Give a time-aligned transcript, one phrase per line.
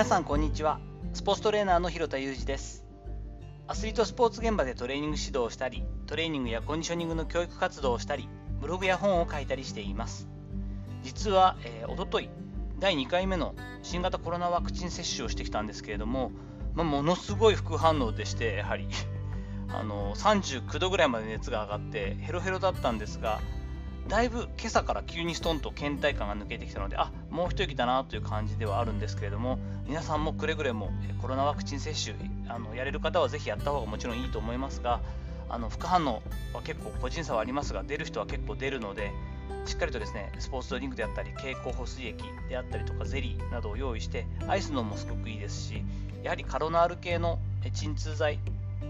[0.00, 0.80] 皆さんこんにちは。
[1.12, 2.86] スポーツトレーナーの広田裕二です。
[3.66, 8.26] アスリートスポーツ現場でトレーニング指導をしたりトレーニングやコンディショニングの教育活動をしたり
[8.62, 10.26] ブログや本を書いたりしています。
[11.02, 12.30] 実は、えー、おととい
[12.78, 16.32] 第2回目の新型コロナワクチン接種をしてきたんですけれども、
[16.72, 18.88] ま、ものすごい副反応でしてやはり。
[19.68, 23.40] あの39度ぐらいまで熱が上がってヘロヘロだったんですが
[24.08, 30.90] だいぶ今朝から急にストンと倦怠感が抜けてきたので、あもう一息だなという感じではあるんですけれども、皆さんもくれぐれも
[31.22, 32.16] コロナワクチン接種
[32.48, 35.00] あのやれる方はぜひやった方がもちろんいいと思いますが、
[35.48, 39.12] あの副反応は結構個人差はありますが、出る人は結構出るので、
[39.66, 45.84] しっかりとですねスポーツドリンクであったり、経口補水液であったりとか、ゼリーなどを用意して、アイスのもすごくいいですし、
[46.24, 47.38] やはりカロナール系の
[47.72, 48.40] 鎮痛剤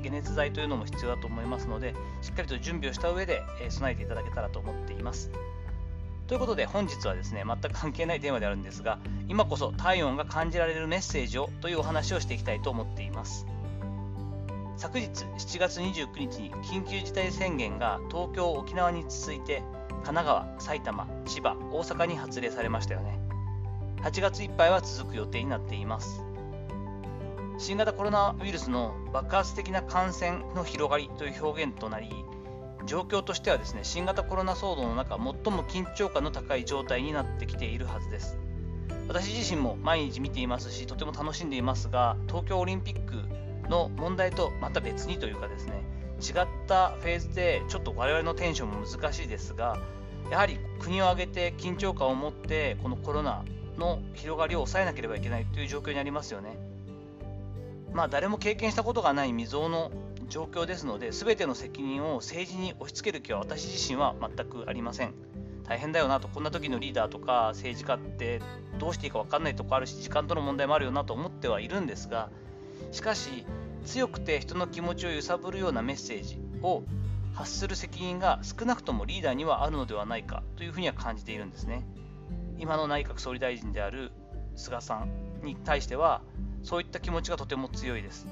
[0.03, 5.31] 解熱剤というのも必要だと思いますので、しっかりと準備をした上で、え備えていただけたらと思っています。
[6.27, 13.47] ということで本日はですね、全く関係ないテーマであるんですが、今こそ体温が感じられるメッセージをというお話をしていきたいと思っています。
[14.77, 19.63] 昨日7月29日に緊急事態宣言が東京、沖縄に続いて
[20.05, 23.21] 神奈川、埼玉、千葉、大阪に発令されましたよね。
[24.03, 26.25] 8月いっぱいは続く予定になっています。
[27.61, 32.09] 新型コロナウイルスの爆発的な感染の広がりという表現となり、
[32.87, 38.39] 状況としてはですね新型コロナ騒動の中、最も緊張感の高い状態になってきているはずです。
[39.09, 45.83] 私自身も毎日見ていますし、とても楽しんでいますが、東京オリンピックの問題とまた別にというかですね、
[46.19, 49.77] 違ったフェーズでちょっと我々のテンションも難しいですが、
[50.31, 53.45] やはり国を挙げて緊張感を持って、このコロナ
[53.77, 56.70] の広がりを抑えなければいけないという状況にありますよね。
[57.93, 59.91] まあ、誰も経験したことがない未曾有の
[60.29, 65.15] 状況ですので、全ての責任を政治に押し付ける気は私自身は全くありません。
[65.65, 68.41] 大変だよなと、こんな時のリーダーとか政治家って
[68.79, 72.31] どうしていいか分かんないとこあるし、時間との問題もあるよなと思ってはいるんですが、
[72.93, 73.45] しかし、
[73.85, 76.83] 強くて人の気持ちを揺さぶるようなメッセージを
[77.35, 81.87] 発する責任が少なくともリーダーにはあるのではないかというふうには感じているんですね。
[82.59, 84.13] 今の内閣総理大臣である
[84.61, 85.11] 菅さん
[85.45, 86.23] に対しては、
[86.63, 88.27] そういった気持ちがとても強いです。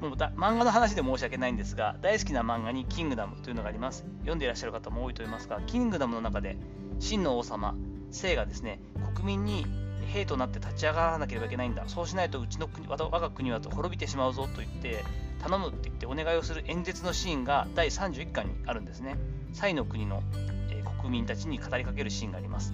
[0.00, 4.04] もうだ漫画の話で申し訳ないんですが、大好きな漫画にキングダムというのがあります。
[4.20, 6.56] 読んでいらっしゃる方も多いと思いますが、キングダムの中で
[6.98, 7.74] 真の王様、
[8.10, 8.80] 聖がですね、
[9.14, 9.66] 国民に
[10.10, 15.04] 兵となって立ち上がらなければいけないんだ、そうしないとうちの国我が国は滅びてしまうぞと言って、
[15.42, 19.16] 頼むって言ってお願いをする演説のシーンが第31巻にあるんですね。
[19.52, 20.22] サイの国の、
[20.70, 22.72] えー、国民たちに語りかけるシーンがあります。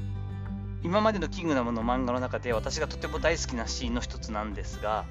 [0.86, 5.04] 今までのキングダムの漫画の中で私がとても大好きなシーンの一つなんですが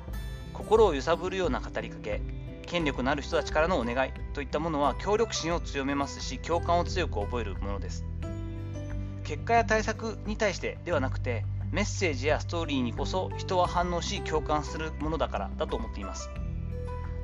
[0.54, 2.22] 心を揺さぶるような語りかけ
[2.66, 8.06] 権力のある人たちからのお願いといったものは協力心を強めますし共感を強く覚えるものです。
[9.26, 11.44] 結果や対策に対してではなくて
[11.74, 16.30] メッセージやストーリーにこそ人は反応し共感するものだからだと思っています。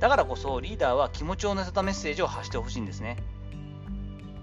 [0.01, 3.15] だからこそリーダーは気持ちを乗せたメッセージを発してほしいんですね。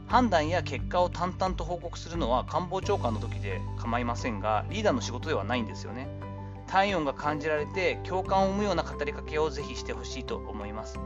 [0.08, 6.08] 判断や結果を淡々と報告するのは官房長官の時で構いませんが、リーダーの仕事ではないんですよね。
[6.66, 10.98] 体温が感じられて共感を生むような語りかけをぜひしてほしいと思います。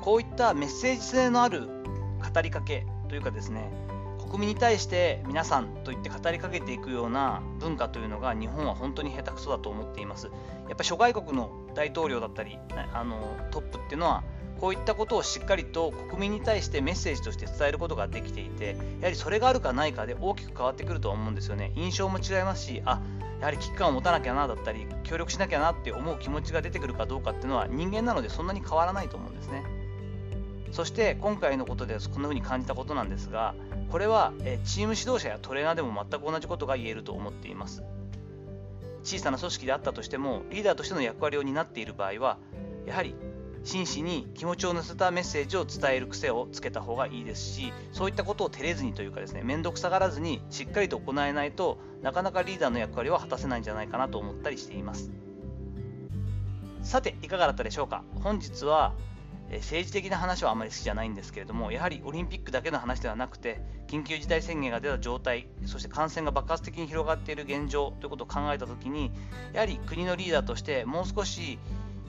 [0.00, 3.70] こういったメッセージ性のある語りかけというかですね、
[4.18, 10.30] 国民に対して皆さんと言って語りかけていくような文化というのが日本は本当に下手くそだと思っています。
[10.68, 12.58] やっぱ諸外国の大統領だったり
[12.92, 14.24] あのトップっていうのは
[14.60, 21.72] こういったことをしっかりと国民に対してメッセージとして伝えることができていて、やはりそれがあるかないかで大きく変わってくると思うんですよね。
[21.76, 23.00] 印象も違いますし、あ
[23.40, 29.64] やはり危機感を持たなきゃなだったり、協力しなきゃなって思う気持ちが出てくるかどうかっていうのは人間なのでそんなに変わらないと思うんですね。
[30.72, 33.54] そして今回のことでこんな風に感じたことなんですが、
[33.90, 34.32] これは
[34.64, 37.82] チーム指導者やトレーナーでも全く同じことが言えると思っています。
[39.04, 42.38] 小さな組織であったとしても、リーダーとしての役割を担っている場合は、
[42.86, 43.14] やはり
[43.66, 55.10] 真摯に気持ちを乗せたメッセージを伝える癖をつけた方がいいですしそういったことを照れずにというかですね面倒くさがらずにしっかりと行えないとなかなかリーダーの役割は果たせないんじゃないかなと思ったりしています。
[56.82, 58.04] さていかがだったでしょうか？
[58.22, 58.94] 本日は
[59.50, 69.12] 政治的な話はあまり好きじゃないんですけれどもやはりオリンピックだけの話ではなくて緊急事態宣言が出た状態そして感染が爆発的に広がっている現状ということを考えた時に
[69.52, 71.58] やはり国のリーダーとしてもう少し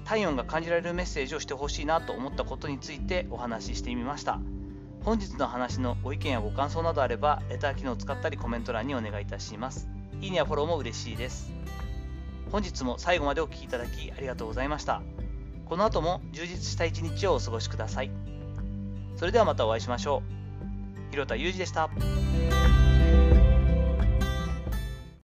[0.08, 4.40] 体温が感じられるメッセージをしてほしいなと思ったことについてお話ししてみました。
[5.04, 9.90] 本日の話のご意見やご感想などあれば、レター機能を使ったりコメント欄にお願いいたします。
[10.22, 11.52] いいねやフォローも嬉しいです。
[12.54, 15.02] 本日も最後までお聴きいただきありがとうございました。
[15.66, 18.12] この後も充実した一日をお過ごしください。
[19.18, 20.24] それではまたお会いしましょ
[21.10, 21.12] う。
[21.12, 21.90] 広田裕二でした。